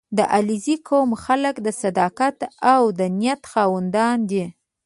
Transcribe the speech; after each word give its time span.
•د 0.17 0.19
علیزي 0.35 0.75
قوم 0.89 1.09
خلک 1.23 1.55
د 1.65 1.67
صداقت 1.81 2.37
او 2.73 2.81
دیانت 2.99 3.41
خاوندان 3.51 4.17
دي. 4.29 4.45